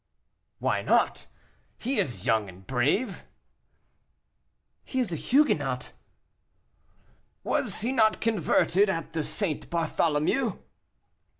"Why 0.57 0.81
not? 0.81 1.27
He 1.77 1.99
is 1.99 2.25
young, 2.25 2.49
and 2.49 2.65
brave," 2.65 3.23
"He 4.83 4.99
is 4.99 5.13
a 5.13 5.15
Huguenot." 5.15 5.91
"Was 7.43 7.81
he 7.81 7.91
not 7.91 8.19
converted 8.19 8.89
at 8.89 9.13
the 9.13 9.23
St. 9.23 9.69
Bartholomew?" 9.69 10.57